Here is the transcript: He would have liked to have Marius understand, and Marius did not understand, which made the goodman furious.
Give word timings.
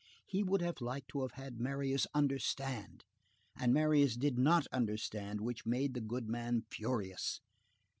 He 0.25 0.41
would 0.41 0.61
have 0.63 0.81
liked 0.81 1.09
to 1.09 1.27
have 1.27 1.59
Marius 1.59 2.07
understand, 2.15 3.03
and 3.55 3.71
Marius 3.71 4.17
did 4.17 4.35
not 4.35 4.65
understand, 4.71 5.41
which 5.41 5.67
made 5.67 5.93
the 5.93 6.01
goodman 6.01 6.63
furious. 6.71 7.39